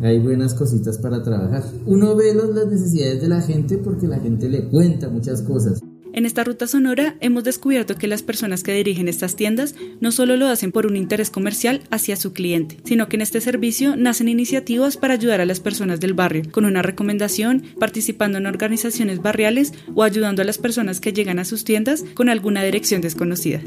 [0.00, 1.64] hay buenas cositas para trabajar.
[1.86, 5.80] Uno ve las necesidades de la gente porque la gente le cuenta muchas cosas.
[6.18, 10.36] En esta ruta sonora hemos descubierto que las personas que dirigen estas tiendas no solo
[10.36, 14.28] lo hacen por un interés comercial hacia su cliente, sino que en este servicio nacen
[14.28, 19.72] iniciativas para ayudar a las personas del barrio, con una recomendación, participando en organizaciones barriales
[19.94, 23.62] o ayudando a las personas que llegan a sus tiendas con alguna dirección desconocida.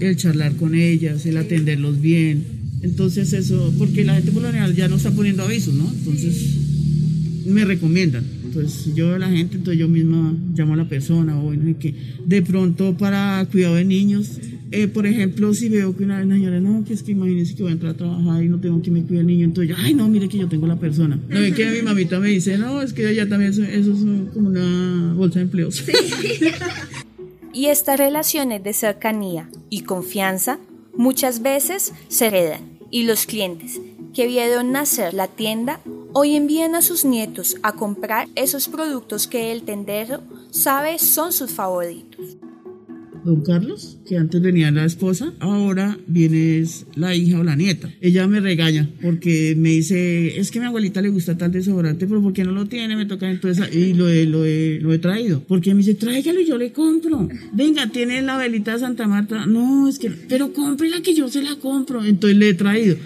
[0.00, 2.44] El charlar con ellas, el atenderlos bien,
[2.82, 4.42] entonces eso, porque la gente por
[4.74, 5.88] ya no está poniendo avisos, ¿no?
[5.88, 6.56] Entonces
[7.46, 8.24] me recomiendan.
[8.48, 11.76] Entonces yo a la gente, entonces yo misma llamo a la persona o no sé
[11.78, 11.94] qué.
[12.26, 14.38] De pronto para cuidado de niños,
[14.70, 17.70] eh, por ejemplo, si veo que una señora, no, que es que imagínense que voy
[17.70, 19.94] a entrar a trabajar y no tengo que me cuide el niño, entonces yo, ay,
[19.94, 21.18] no, mire que yo tengo la persona.
[21.28, 24.32] No ve que mi mamita me dice, no, es que ella también, eso, eso es
[24.32, 25.84] como una bolsa de empleos.
[27.52, 30.58] y estas relaciones de cercanía y confianza
[30.96, 33.80] muchas veces se heredan y los clientes
[34.14, 35.80] que vieron nacer la tienda
[36.12, 41.50] hoy envían a sus nietos a comprar esos productos que el tendero sabe son sus
[41.50, 42.38] favoritos
[43.28, 47.92] don Carlos, que antes venía la esposa, ahora viene la hija o la nieta.
[48.00, 52.06] Ella me regaña porque me dice, es que a mi abuelita le gusta tal desodorante,
[52.06, 52.96] pero ¿por qué no lo tiene?
[52.96, 55.42] Me toca entonces, y lo he, lo he, lo he traído.
[55.46, 57.28] Porque me dice, tráigalo y yo le compro.
[57.52, 59.46] Venga, tiene la velita de Santa Marta.
[59.46, 62.04] No, es que, pero cómprela que yo se la compro.
[62.04, 62.96] Entonces le he traído.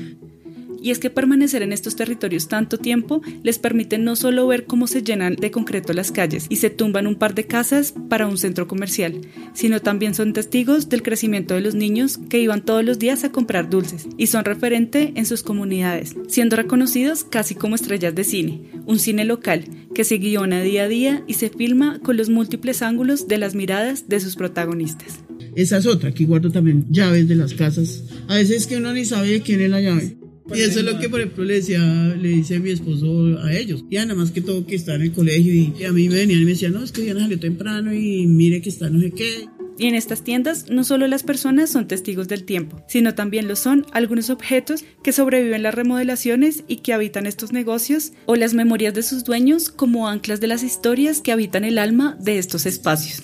[0.82, 4.86] Y es que permanecer en estos territorios tanto tiempo les permite no solo ver cómo
[4.88, 8.36] se llenan de concreto las calles y se tumban un par de casas para un
[8.36, 9.20] centro comercial,
[9.54, 13.30] sino también son testigos del crecimiento de los niños que iban todos los días a
[13.30, 18.62] comprar dulces y son referente en sus comunidades, siendo reconocidos casi como estrellas de cine,
[18.84, 19.64] un cine local
[19.94, 23.54] que se guiona día a día y se filma con los múltiples ángulos de las
[23.54, 25.20] miradas de sus protagonistas.
[25.54, 28.04] Esa es otra, aquí guardo también llaves de las casas.
[28.26, 30.21] A veces que uno ni sabe de quién es la llave.
[30.54, 33.84] Y eso es lo que, por ejemplo, le decía, le dice mi esposo a ellos.
[33.90, 36.40] Ya nada más que todo que está en el colegio y, a mí me venían
[36.40, 39.12] y me decían, no, es que Diana salió temprano y mire que está no sé
[39.12, 39.48] qué.
[39.78, 43.56] Y en estas tiendas no solo las personas son testigos del tiempo, sino también lo
[43.56, 48.92] son algunos objetos que sobreviven las remodelaciones y que habitan estos negocios o las memorias
[48.94, 53.22] de sus dueños como anclas de las historias que habitan el alma de estos espacios.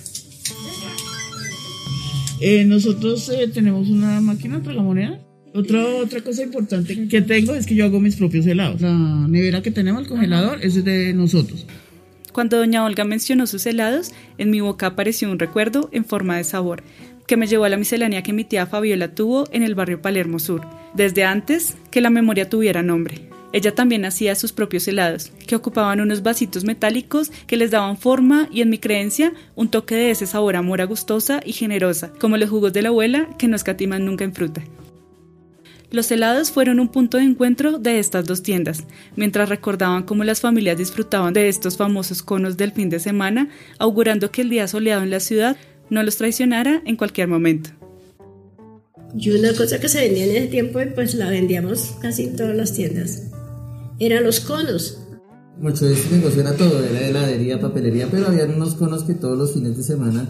[2.41, 5.21] Eh, nosotros eh, tenemos una máquina moneda
[5.59, 8.81] otra, otra cosa importante que tengo es que yo hago mis propios helados.
[8.81, 8.95] La
[9.29, 11.67] nevera que tenemos, el congelador, ese es de nosotros.
[12.33, 16.45] Cuando doña Olga mencionó sus helados, en mi boca apareció un recuerdo en forma de
[16.45, 16.83] sabor,
[17.27, 20.39] que me llevó a la miscelánea que mi tía Fabiola tuvo en el barrio Palermo
[20.39, 20.63] Sur,
[20.95, 23.29] desde antes que la memoria tuviera nombre.
[23.53, 28.49] Ella también hacía sus propios helados, que ocupaban unos vasitos metálicos que les daban forma
[28.53, 32.37] y, en mi creencia, un toque de ese sabor a mora gustosa y generosa, como
[32.37, 34.63] los jugos de la abuela que no escatiman nunca en fruta.
[35.91, 38.85] Los helados fueron un punto de encuentro de estas dos tiendas,
[39.17, 43.49] mientras recordaban cómo las familias disfrutaban de estos famosos conos del fin de semana,
[43.79, 45.57] augurando que el día soleado en la ciudad
[45.89, 47.71] no los traicionara en cualquier momento.
[49.17, 52.55] Y una cosa que se vendía en ese tiempo, pues la vendíamos casi en todas
[52.55, 53.23] las tiendas,
[53.99, 55.01] eran los conos.
[55.59, 59.39] Mucho de este negocio era todo, era heladería, papelería, pero había unos conos que todos
[59.39, 60.29] los fines de semana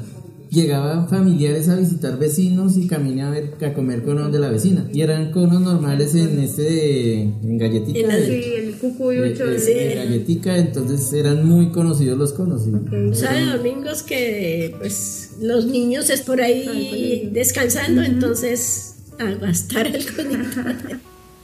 [0.51, 4.89] llegaban familiares a visitar vecinos y caminé a ver a comer conos de la vecina
[4.93, 9.35] y eran conos normales en este de, en galletica En de- el- el cucuyo de-
[9.35, 12.73] de- de galletica entonces eran muy conocidos los conos sí.
[13.13, 20.61] Sabe domingos que pues los niños es por ahí descansando, entonces a gastar el conito.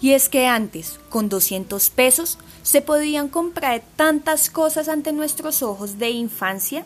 [0.01, 5.99] Y es que antes, con 200 pesos, se podían comprar tantas cosas ante nuestros ojos
[5.99, 6.85] de infancia.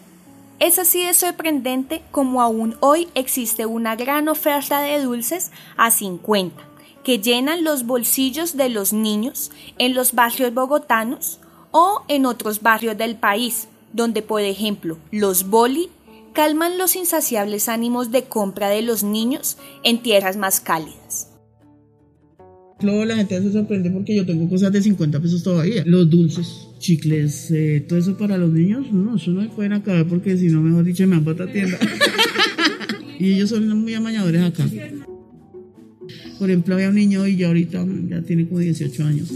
[0.60, 6.56] Es así de sorprendente como aún hoy existe una gran oferta de dulces a 50,
[7.04, 11.38] que llenan los bolsillos de los niños en los barrios bogotanos
[11.70, 15.90] o en otros barrios del país, donde por ejemplo los boli
[16.32, 21.30] calman los insaciables ánimos de compra de los niños en tierras más cálidas.
[22.80, 25.82] Luego la gente se sorprende porque yo tengo cosas de 50 pesos todavía.
[25.84, 30.06] Los dulces, chicles, eh, todo eso para los niños, no, eso no me pueden acabar
[30.06, 31.78] porque si no, mejor dicho, me van para otra tienda.
[33.18, 34.64] y ellos son muy amañadores acá.
[36.38, 39.28] Por ejemplo, había un niño y ya ahorita ya tiene como 18 años.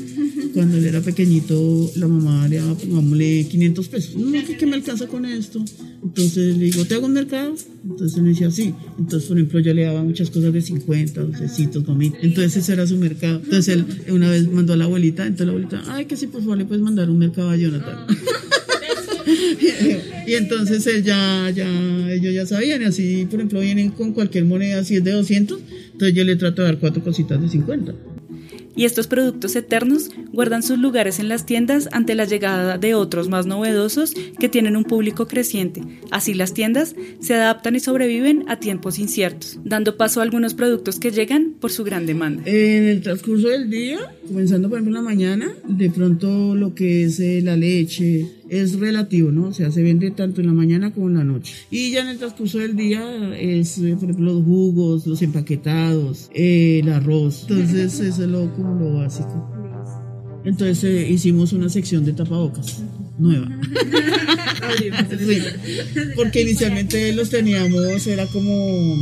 [0.55, 4.17] Cuando él era pequeñito, la mamá le daba, pongámosle 500 pesos.
[4.17, 5.65] No, ¿qué, qué me alcanza con esto?
[6.03, 7.55] Entonces le digo, ¿te hago un mercado?
[7.85, 8.75] Entonces él me decía, sí.
[8.99, 12.23] Entonces, por ejemplo, yo le daba muchas cosas de 50, dulcecitos, gomitas.
[12.23, 13.41] Entonces ese era su mercado.
[13.43, 16.43] Entonces él una vez mandó a la abuelita, entonces la abuelita, ay, que sí, por
[16.43, 18.07] favor, le puedes mandar un mercado a Jonathan.
[20.27, 24.45] y entonces él ya, ya, ellos ya sabían, y así, por ejemplo, vienen con cualquier
[24.45, 25.59] moneda, si es de 200,
[25.93, 27.95] entonces yo le trato de dar cuatro cositas de 50.
[28.75, 33.29] Y estos productos eternos guardan sus lugares en las tiendas ante la llegada de otros
[33.29, 35.83] más novedosos que tienen un público creciente.
[36.11, 40.99] Así las tiendas se adaptan y sobreviven a tiempos inciertos, dando paso a algunos productos
[40.99, 42.43] que llegan por su gran demanda.
[42.47, 47.05] En el transcurso del día, comenzando por ejemplo en la mañana, de pronto lo que
[47.05, 49.47] es eh, la leche es relativo, ¿no?
[49.47, 51.55] O sea, se vende tanto en la mañana como en la noche.
[51.71, 53.03] Y ya en el transcurso del día
[53.35, 57.47] es, eh, por ejemplo, los jugos, los empaquetados, eh, el arroz.
[57.49, 59.49] Entonces, eso es lo, como lo básico.
[60.45, 62.83] Entonces eh, hicimos una sección de tapabocas
[63.19, 63.49] nueva.
[64.77, 64.91] Sí,
[66.17, 68.97] porque inicialmente los teníamos, era como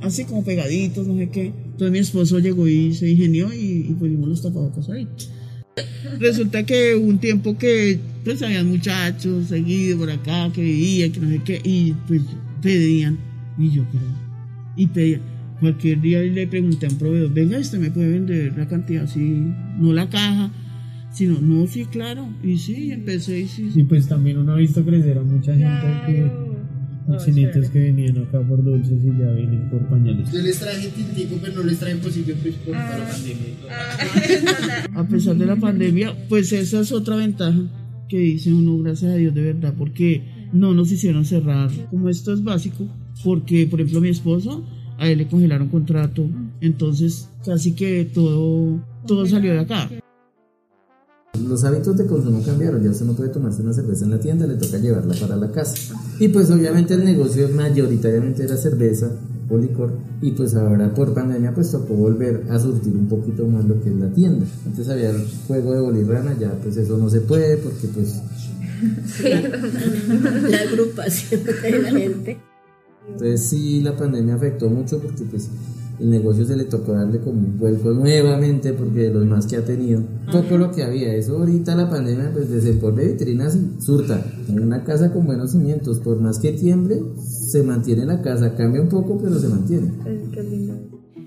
[0.00, 1.46] así como pegaditos, no sé qué.
[1.46, 5.08] Entonces mi esposo llegó y se ingenió y, y pusimos los tapabocas ahí.
[6.18, 11.28] Resulta que un tiempo que pues habían muchachos seguidos por acá que vivían, que no
[11.28, 12.22] sé qué, y pues
[12.60, 13.16] pedían.
[13.56, 14.04] Y yo, pero.
[14.74, 15.20] Y pedían.
[15.60, 19.46] Cualquier día le pregunté a un proveedor, venga, este me puede vender la cantidad así,
[19.78, 20.50] no la caja,
[21.12, 22.28] sino, no, sí, claro.
[22.42, 23.70] Y sí, empecé y sí.
[23.72, 26.46] Y pues también uno ha visto crecer a mucha gente que.
[27.24, 30.32] Chinitos que venían acá por dulces y ya vienen por pañales.
[30.32, 34.90] Yo les traje tintico, pero no les traje posible pues por para la pandemia.
[34.96, 37.62] A pesar de la pandemia, pues esa es otra ventaja
[38.08, 41.70] que dice uno, gracias a Dios de verdad, porque no nos hicieron cerrar.
[41.90, 42.86] Como esto es básico,
[43.24, 44.64] porque por ejemplo mi esposo,
[44.98, 46.26] a él le congelaron contrato,
[46.60, 49.90] entonces casi que todo, todo salió de acá.
[51.46, 54.46] Los hábitos de consumo cambiaron, ya usted no puede tomarse una cerveza en la tienda,
[54.46, 55.94] le toca llevarla para la casa.
[56.18, 59.12] Y pues obviamente el negocio mayoritariamente era cerveza
[59.50, 63.80] licor y pues ahora por pandemia pues tocó volver a surtir un poquito más lo
[63.80, 64.46] que es la tienda.
[64.66, 68.20] Antes había el juego de bolirrana, ya pues eso no se puede porque pues
[70.50, 72.38] la agrupación de la gente.
[73.08, 75.48] Entonces sí, la pandemia afectó mucho porque pues
[75.98, 79.56] el negocio se le tocó darle como un vuelco nuevamente porque de los más que
[79.56, 80.02] ha tenido.
[80.30, 83.80] Poco lo que había, eso ahorita la pandemia pues desde el por de vitrinas y
[83.82, 84.24] surta.
[84.48, 88.82] En una casa con buenos cimientos, por más que tiemble, se mantiene la casa, cambia
[88.82, 89.92] un poco pero se mantiene.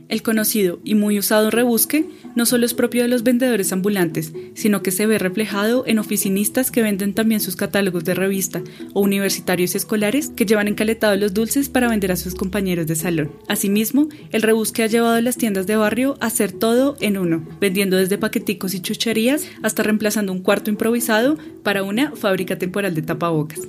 [0.10, 2.04] El conocido y muy usado rebusque
[2.36, 6.72] no solo es propio de los vendedores ambulantes, sino que se ve reflejado en oficinistas
[6.72, 11.70] que venden también sus catálogos de revista o universitarios escolares que llevan encaletados los dulces
[11.70, 13.32] para vender a sus compañeros de salón.
[13.48, 17.48] Asimismo, el rebusque ha llevado a las tiendas de barrio a hacer todo en uno,
[17.62, 23.04] vendiendo desde paqueticos y chucherías hasta reemplazando un cuarto improvisado para una fábrica temporal de
[23.04, 23.60] tapabocas.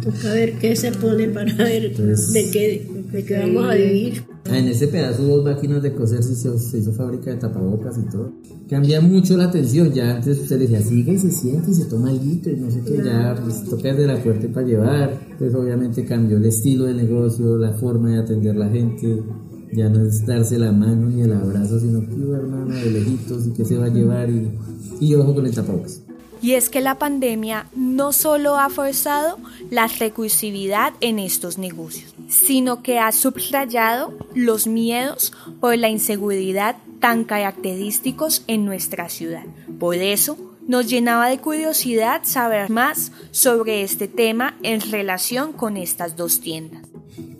[0.00, 4.35] Toca ver qué se pone para ver de qué, de qué vamos a vivir.
[4.50, 8.10] En ese pedazo hubo máquinas de coser, se hizo, se hizo fábrica de tapabocas y
[8.10, 8.32] todo.
[8.68, 12.10] Cambia mucho la atención, ya antes usted decía, sigue y se siente y se toma
[12.10, 15.20] algo y no sé qué, ya pues, toca desde la fuerte para llevar.
[15.30, 19.22] Entonces obviamente cambió el estilo de negocio, la forma de atender la gente.
[19.72, 23.50] Ya no es darse la mano ni el abrazo, sino que hermano de lejitos y
[23.50, 24.52] que se va a llevar y,
[25.00, 26.05] y yo bajo con el tapabocas.
[26.42, 29.38] Y es que la pandemia no solo ha forzado
[29.70, 37.24] la recursividad en estos negocios, sino que ha subrayado los miedos por la inseguridad tan
[37.24, 39.44] característicos en nuestra ciudad.
[39.78, 46.16] Por eso, nos llenaba de curiosidad saber más sobre este tema en relación con estas
[46.16, 46.82] dos tiendas.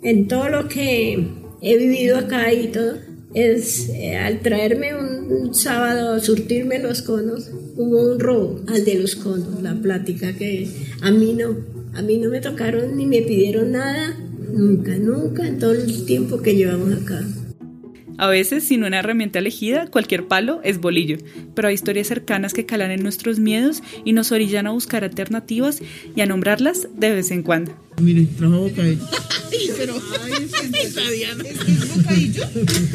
[0.01, 1.27] En todo lo que
[1.61, 2.95] he vivido acá y todo,
[3.33, 8.95] es eh, al traerme un, un sábado surtirme los conos, hubo un robo al de
[8.95, 10.69] los conos, la plática que
[11.01, 11.55] a mí no,
[11.93, 14.17] a mí no me tocaron ni me pidieron nada,
[14.51, 17.23] nunca, nunca en todo el tiempo que llevamos acá.
[18.17, 21.17] A veces, sin una herramienta elegida, cualquier palo es bolillo,
[21.53, 25.81] pero hay historias cercanas que calan en nuestros miedos y nos orillan a buscar alternativas
[26.15, 27.73] y a nombrarlas de vez en cuando.
[28.01, 29.05] Mire, trajo bocadillo.
[29.49, 29.99] Sí, pero.
[30.23, 30.47] Ay,
[31.15, 31.43] Diana.
[31.47, 32.43] Este es bocadillo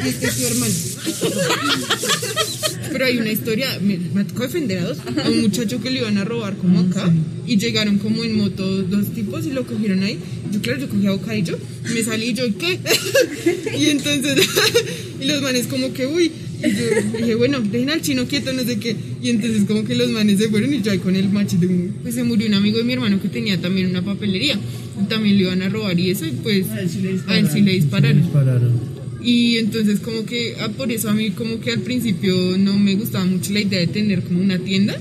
[0.03, 0.73] y este es su hermano.
[2.91, 4.97] Pero hay una historia, me, me tocó defender a dos.
[5.23, 7.11] A un muchacho que le iban a robar como acá
[7.45, 10.17] y llegaron como en moto dos tipos y lo cogieron ahí.
[10.51, 11.57] Yo, claro, yo cogía bocadillo,
[11.93, 12.79] me salí y yo, ¿qué?
[13.77, 14.37] Y entonces,
[15.19, 16.31] y los manes como que, uy.
[16.63, 18.95] Y yo dije, bueno, dejen al chino quieto, no sé qué.
[19.21, 21.67] Y entonces como que los manes se fueron y yo ahí con el machete.
[22.01, 24.57] Pues se murió un amigo de mi hermano que tenía también una papelería.
[25.01, 28.21] Y también le iban a robar y eso, y pues a él sí le dispararon.
[28.21, 29.02] Dispararon.
[29.23, 32.95] Y entonces como que, ah, por eso a mí como que al principio no me
[32.95, 34.97] gustaba mucho la idea de tener como una tienda,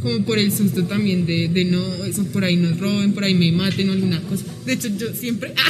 [0.00, 3.34] como por el susto también de, de no, eso por ahí nos roben, por ahí
[3.34, 4.44] me maten o alguna cosa.
[4.64, 5.52] De hecho yo siempre...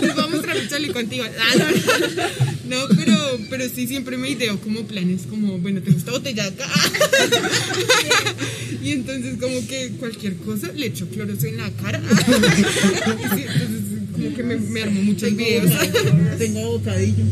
[0.00, 1.26] Les voy a mostrar mi chaleco antiguo.
[2.68, 3.16] No, pero,
[3.48, 6.66] pero sí siempre me ideo como planes, como, bueno, tengo esta botella acá.
[8.80, 12.00] Y entonces como que cualquier cosa le echo cloroso en la cara.
[13.34, 15.70] Sí, entonces como que me, me armo muchos videos.
[16.38, 17.24] Tengo bocadillo.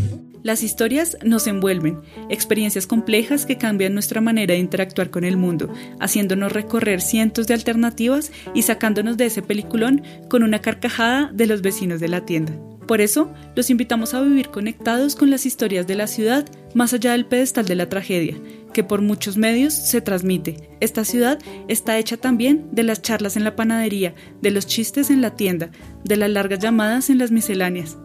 [0.42, 1.98] Las historias nos envuelven,
[2.30, 7.54] experiencias complejas que cambian nuestra manera de interactuar con el mundo, haciéndonos recorrer cientos de
[7.54, 12.52] alternativas y sacándonos de ese peliculón con una carcajada de los vecinos de la tienda.
[12.86, 17.12] Por eso, los invitamos a vivir conectados con las historias de la ciudad más allá
[17.12, 18.36] del pedestal de la tragedia,
[18.72, 20.68] que por muchos medios se transmite.
[20.80, 25.20] Esta ciudad está hecha también de las charlas en la panadería, de los chistes en
[25.20, 25.70] la tienda,
[26.04, 27.96] de las largas llamadas en las misceláneas.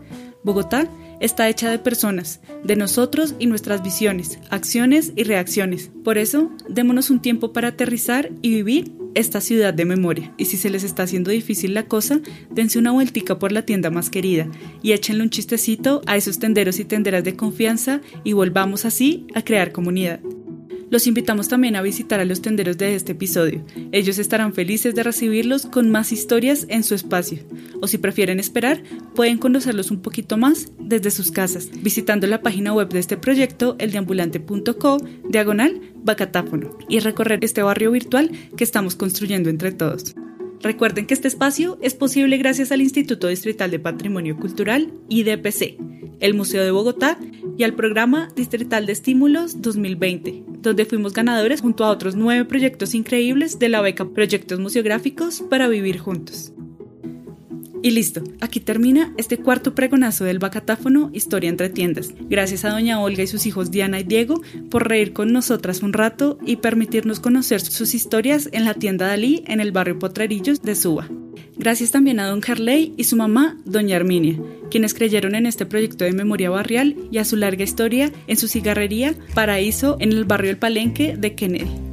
[0.44, 5.92] Bogotá está hecha de personas, de nosotros y nuestras visiones, acciones y reacciones.
[6.04, 10.34] Por eso, démonos un tiempo para aterrizar y vivir esta ciudad de memoria.
[10.38, 13.89] Y si se les está haciendo difícil la cosa, dense una vueltica por la tienda
[13.89, 14.47] más querida
[14.82, 19.43] y échenle un chistecito a esos tenderos y tenderas de confianza y volvamos así a
[19.43, 20.20] crear comunidad.
[20.92, 23.64] Los invitamos también a visitar a los tenderos de este episodio.
[23.94, 27.39] Ellos estarán felices de recibirlos con más historias en su espacio.
[27.82, 28.84] O si prefieren esperar,
[29.16, 33.78] pueden conocerlos un poquito más desde sus casas, visitando la página web de este proyecto,
[33.80, 34.98] eldeambulante.co,
[35.30, 40.14] diagonal, bacatáfono, y recorrer este barrio virtual que estamos construyendo entre todos.
[40.64, 45.78] Recuerden que este espacio es posible gracias al Instituto Distrital de Patrimonio Cultural, IDPC,
[46.20, 47.18] el Museo de Bogotá
[47.57, 52.93] y al Programa Distrital de Estímulos 2020, donde fuimos ganadores junto a otros nueve proyectos
[52.93, 56.53] increíbles de la beca Proyectos Museográficos para Vivir Juntos.
[57.84, 62.14] Y listo, aquí termina este cuarto pregonazo del bacatáfono Historia entre tiendas.
[62.30, 65.94] Gracias a doña Olga y sus hijos Diana y Diego por reír con nosotras un
[65.94, 70.76] rato y permitirnos conocer sus historias en la tienda Dalí en el barrio Potrerillos de
[70.76, 71.08] Suba.
[71.58, 76.06] Gracias también a don Carley y su mamá, doña Arminia, quienes creyeron en este proyecto
[76.06, 80.52] de memoria barrial y a su larga historia en su cigarrería Paraíso en el barrio
[80.52, 81.91] El Palenque de Kennedy.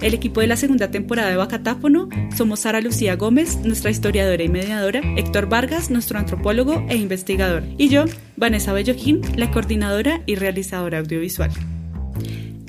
[0.00, 4.48] El equipo de la segunda temporada de Bacatáfono somos Sara Lucía Gómez, nuestra historiadora y
[4.48, 8.04] mediadora, Héctor Vargas, nuestro antropólogo e investigador, y yo,
[8.36, 11.50] Vanessa Belloquín, la coordinadora y realizadora audiovisual.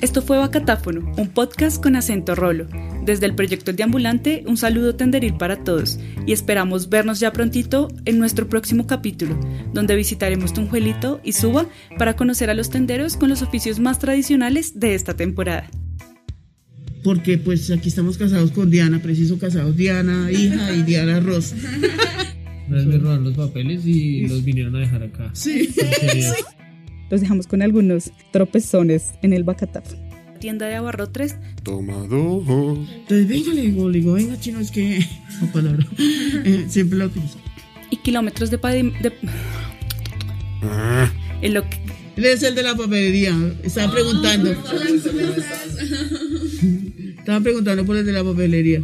[0.00, 2.66] Esto fue Bacatáfono, un podcast con acento rolo.
[3.04, 7.88] Desde el proyecto El Deambulante, un saludo tenderil para todos y esperamos vernos ya prontito
[8.04, 9.38] en nuestro próximo capítulo,
[9.72, 11.66] donde visitaremos Tunjuelito y Suba
[11.98, 15.68] para conocer a los tenderos con los oficios más tradicionales de esta temporada.
[17.02, 21.54] Porque pues aquí estamos casados con Diana, preciso casados Diana, hija y Diana Ross.
[22.68, 25.30] Me robaron los papeles y los vinieron a dejar acá.
[25.32, 25.70] Sí.
[27.10, 30.06] Los dejamos con algunos tropezones en el Bacatáfono.
[30.38, 32.46] Tienda de abarrotres Toma dos.
[32.90, 35.00] Entonces venga, le digo, le digo, venga chino, es que
[35.40, 35.86] la palabra.
[36.44, 37.38] Eh, siempre la utilizo.
[37.90, 39.12] Y kilómetros de de
[40.62, 41.78] Ah, en lo que
[42.18, 43.32] Él es el de la papelería.
[43.62, 44.50] Estaba preguntando.
[47.16, 48.82] Estaban preguntando por el de la papelería.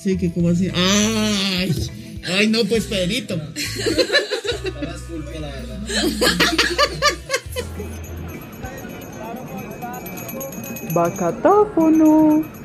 [0.00, 0.68] Sí, que como así.
[0.72, 1.74] ¡Ay!
[2.26, 3.40] ¡Ay, no, pues Pedrito!
[10.94, 12.61] Bacatáfono.